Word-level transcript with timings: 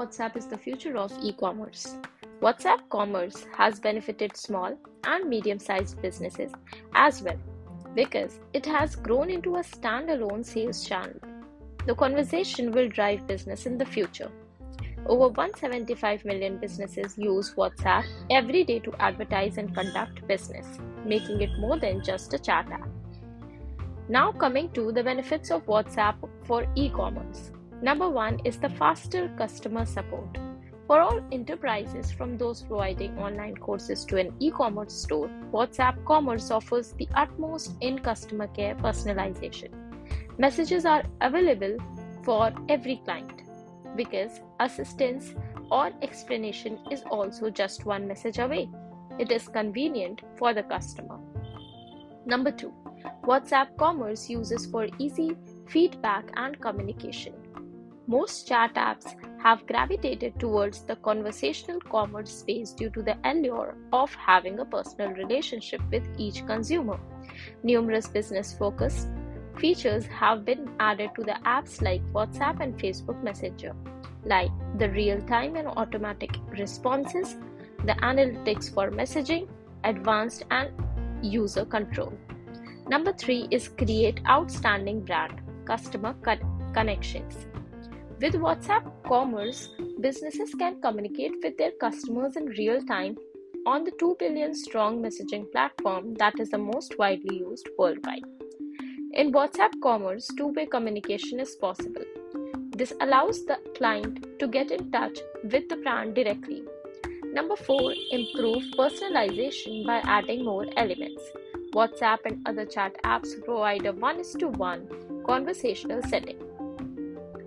WhatsApp 0.00 0.34
is 0.34 0.46
the 0.46 0.56
future 0.56 0.96
of 0.96 1.12
e 1.22 1.30
commerce. 1.30 1.96
WhatsApp 2.40 2.88
commerce 2.88 3.46
has 3.54 3.78
benefited 3.78 4.34
small 4.34 4.74
and 5.04 5.28
medium 5.28 5.58
sized 5.58 6.00
businesses 6.00 6.52
as 6.94 7.20
well 7.20 7.36
because 7.94 8.40
it 8.54 8.64
has 8.64 8.96
grown 8.96 9.28
into 9.28 9.56
a 9.56 9.66
standalone 9.72 10.42
sales 10.42 10.86
channel. 10.86 11.20
The 11.86 11.94
conversation 11.94 12.72
will 12.72 12.88
drive 12.88 13.26
business 13.26 13.66
in 13.66 13.76
the 13.76 13.84
future. 13.84 14.30
Over 15.04 15.28
175 15.28 16.24
million 16.24 16.56
businesses 16.56 17.18
use 17.18 17.52
WhatsApp 17.54 18.04
every 18.30 18.64
day 18.64 18.78
to 18.78 18.94
advertise 18.98 19.58
and 19.58 19.74
conduct 19.74 20.26
business, 20.26 20.66
making 21.04 21.42
it 21.42 21.58
more 21.58 21.78
than 21.78 22.02
just 22.02 22.32
a 22.32 22.38
chat 22.38 22.72
app. 22.72 22.88
Now, 24.08 24.32
coming 24.32 24.70
to 24.70 24.92
the 24.92 25.04
benefits 25.04 25.50
of 25.50 25.66
WhatsApp 25.66 26.14
for 26.44 26.66
e 26.74 26.88
commerce. 26.88 27.50
Number 27.82 28.10
one 28.10 28.40
is 28.44 28.58
the 28.58 28.68
faster 28.68 29.30
customer 29.38 29.86
support. 29.86 30.36
For 30.86 31.00
all 31.00 31.20
enterprises, 31.32 32.10
from 32.10 32.36
those 32.36 32.62
providing 32.62 33.16
online 33.16 33.56
courses 33.56 34.04
to 34.06 34.18
an 34.18 34.34
e 34.38 34.50
commerce 34.50 34.92
store, 34.92 35.30
WhatsApp 35.50 36.04
Commerce 36.04 36.50
offers 36.50 36.92
the 36.92 37.08
utmost 37.14 37.76
in 37.80 37.98
customer 38.00 38.48
care 38.48 38.74
personalization. 38.74 39.70
Messages 40.36 40.84
are 40.84 41.04
available 41.22 41.78
for 42.22 42.52
every 42.68 43.00
client 43.04 43.42
because 43.96 44.40
assistance 44.58 45.34
or 45.70 45.90
explanation 46.02 46.78
is 46.90 47.02
also 47.10 47.48
just 47.48 47.86
one 47.86 48.06
message 48.06 48.38
away. 48.38 48.68
It 49.18 49.32
is 49.32 49.48
convenient 49.48 50.20
for 50.36 50.52
the 50.52 50.64
customer. 50.64 51.18
Number 52.26 52.50
two, 52.50 52.74
WhatsApp 53.24 53.76
Commerce 53.78 54.28
uses 54.28 54.66
for 54.66 54.86
easy 54.98 55.36
feedback 55.66 56.24
and 56.34 56.60
communication. 56.60 57.39
Most 58.10 58.48
chat 58.48 58.74
apps 58.74 59.14
have 59.40 59.68
gravitated 59.68 60.40
towards 60.40 60.82
the 60.82 60.96
conversational 60.96 61.80
commerce 61.80 62.32
space 62.38 62.72
due 62.72 62.90
to 62.90 63.02
the 63.02 63.16
allure 63.22 63.76
of 63.92 64.12
having 64.16 64.58
a 64.58 64.64
personal 64.64 65.12
relationship 65.12 65.80
with 65.92 66.08
each 66.18 66.44
consumer. 66.44 66.98
Numerous 67.62 68.08
business 68.08 68.52
focused 68.52 69.06
features 69.58 70.06
have 70.06 70.44
been 70.44 70.72
added 70.80 71.10
to 71.14 71.22
the 71.22 71.36
apps 71.44 71.80
like 71.82 72.02
WhatsApp 72.12 72.58
and 72.58 72.76
Facebook 72.76 73.22
Messenger, 73.22 73.76
like 74.24 74.50
the 74.78 74.90
real 74.90 75.22
time 75.28 75.54
and 75.54 75.68
automatic 75.68 76.30
responses, 76.58 77.36
the 77.84 77.94
analytics 78.02 78.74
for 78.74 78.90
messaging, 78.90 79.46
advanced 79.84 80.42
and 80.50 80.72
user 81.22 81.64
control. 81.64 82.12
Number 82.88 83.12
three 83.12 83.46
is 83.52 83.68
create 83.68 84.20
outstanding 84.26 85.04
brand 85.04 85.40
customer 85.64 86.16
connections. 86.74 87.46
With 88.22 88.34
WhatsApp 88.34 88.84
Commerce, 89.08 89.70
businesses 89.98 90.54
can 90.54 90.78
communicate 90.82 91.36
with 91.42 91.56
their 91.56 91.70
customers 91.80 92.36
in 92.36 92.44
real 92.58 92.82
time 92.82 93.16
on 93.64 93.82
the 93.82 93.92
2 93.98 94.16
billion 94.18 94.54
strong 94.54 95.00
messaging 95.02 95.50
platform 95.52 96.12
that 96.16 96.38
is 96.38 96.50
the 96.50 96.58
most 96.58 96.98
widely 96.98 97.38
used 97.38 97.70
worldwide. 97.78 98.24
In 99.14 99.32
WhatsApp 99.32 99.70
Commerce, 99.82 100.28
two 100.36 100.48
way 100.48 100.66
communication 100.66 101.40
is 101.40 101.56
possible. 101.56 102.04
This 102.76 102.92
allows 103.00 103.46
the 103.46 103.56
client 103.74 104.38
to 104.38 104.46
get 104.46 104.70
in 104.70 104.90
touch 104.90 105.18
with 105.42 105.70
the 105.70 105.76
brand 105.76 106.14
directly. 106.14 106.62
Number 107.32 107.56
4. 107.56 107.94
Improve 108.10 108.64
personalization 108.76 109.86
by 109.86 110.00
adding 110.04 110.44
more 110.44 110.66
elements. 110.76 111.22
WhatsApp 111.72 112.18
and 112.26 112.46
other 112.46 112.66
chat 112.66 113.02
apps 113.02 113.42
provide 113.46 113.86
a 113.86 113.94
1 113.94 114.22
to 114.40 114.48
1 114.48 115.24
conversational 115.26 116.02
setting. 116.02 116.49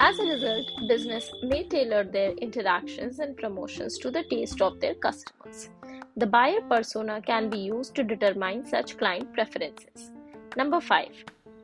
As 0.00 0.16
a 0.20 0.22
result, 0.22 0.70
business 0.86 1.28
may 1.42 1.64
tailor 1.64 2.04
their 2.04 2.30
interactions 2.34 3.18
and 3.18 3.36
promotions 3.36 3.98
to 3.98 4.12
the 4.12 4.22
taste 4.30 4.62
of 4.62 4.78
their 4.78 4.94
customers. 4.94 5.70
The 6.16 6.26
buyer 6.26 6.60
persona 6.70 7.20
can 7.20 7.50
be 7.50 7.58
used 7.58 7.96
to 7.96 8.04
determine 8.04 8.64
such 8.64 8.96
client 8.96 9.32
preferences. 9.32 10.12
Number 10.56 10.80
5. 10.80 11.08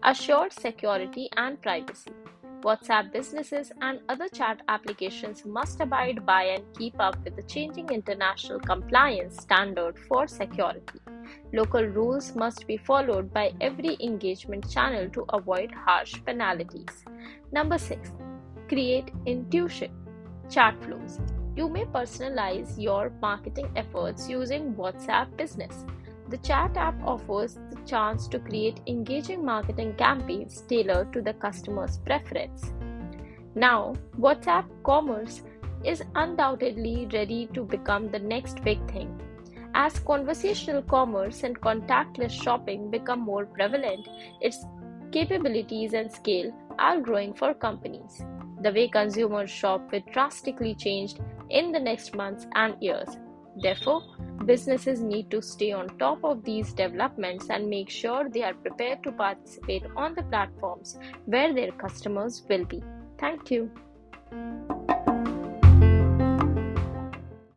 Assured 0.03 0.53
security 0.53 1.28
and 1.36 1.62
privacy. 1.62 2.10
WhatsApp 2.62 3.12
businesses 3.12 3.70
and 3.82 4.00
other 4.08 4.28
chat 4.28 4.62
applications 4.69 5.44
must 5.44 5.81
abide 5.81 6.26
by 6.26 6.42
and 6.44 6.64
keep 6.76 6.98
up 6.98 7.16
with 7.22 7.37
the 7.37 7.42
changing 7.42 7.91
international 7.91 8.58
compliance 8.58 9.41
standard 9.41 9.97
for 10.08 10.26
security. 10.26 10.98
Local 11.53 11.84
rules 11.84 12.34
must 12.34 12.66
be 12.66 12.76
followed 12.76 13.32
by 13.32 13.53
every 13.60 13.97
engagement 14.00 14.69
channel 14.70 15.08
to 15.10 15.25
avoid 15.28 15.70
harsh 15.72 16.14
penalties. 16.26 17.04
Number 17.53 17.78
6 17.78 18.10
create 18.74 19.10
intuition 19.24 19.92
chat 20.50 20.74
flows. 20.84 21.20
You 21.56 21.68
may 21.68 21.84
personalize 21.84 22.70
your 22.76 23.12
marketing 23.22 23.68
efforts 23.76 24.28
using 24.28 24.74
WhatsApp 24.74 25.36
Business. 25.36 25.84
The 26.28 26.38
chat 26.38 26.76
app 26.76 26.96
offers 27.04 27.54
the 27.70 27.80
chance 27.86 28.26
to 28.28 28.40
create 28.40 28.80
engaging 28.88 29.44
marketing 29.44 29.94
campaigns 29.94 30.62
tailored 30.62 31.12
to 31.12 31.22
the 31.22 31.34
customer's 31.34 31.98
preference. 31.98 32.72
Now, 33.54 33.94
WhatsApp 34.18 34.66
Commerce 34.82 35.42
is 35.84 36.02
undoubtedly 36.16 37.08
ready 37.12 37.48
to 37.54 37.62
become 37.62 38.10
the 38.10 38.18
next 38.18 38.64
big 38.64 38.84
thing. 38.90 39.20
As 39.74 40.00
conversational 40.00 40.82
commerce 40.82 41.44
and 41.44 41.60
contactless 41.60 42.32
shopping 42.32 42.90
become 42.90 43.20
more 43.20 43.46
prevalent, 43.46 44.08
its 44.40 44.64
capabilities 45.12 45.92
and 45.92 46.10
scale 46.10 46.52
are 46.80 47.00
growing 47.00 47.34
for 47.34 47.54
companies. 47.54 48.24
The 48.64 48.72
way 48.72 48.88
consumers 48.88 49.50
shop 49.50 49.92
will 49.92 50.00
drastically 50.10 50.75
change 50.75 51.16
in 51.50 51.70
the 51.70 51.78
next 51.78 52.16
months 52.16 52.47
and 52.54 52.75
years. 52.80 53.19
Therefore, 53.62 54.02
businesses 54.47 55.02
need 55.02 55.30
to 55.32 55.42
stay 55.42 55.72
on 55.72 55.98
top 55.98 56.25
of 56.25 56.42
these 56.44 56.72
developments 56.72 57.50
and 57.50 57.69
make 57.69 57.91
sure 57.91 58.30
they 58.30 58.42
are 58.42 58.54
prepared 58.54 59.02
to 59.04 59.12
participate 59.12 59.84
on 59.97 60.14
the 60.14 60.22
platforms 60.22 60.98
where 61.26 61.52
their 61.52 61.72
customers 61.72 62.42
will 62.48 62.64
be. 62.64 62.82
Thank 63.19 63.50
you. 63.50 63.70